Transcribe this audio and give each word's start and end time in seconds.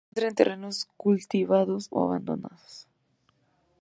Se 0.03 0.07
encuentra 0.19 0.29
en 0.29 0.33
terrenos 0.35 0.87
cultivados 0.97 1.85
o 1.91 2.03
abandonados. 2.03 2.87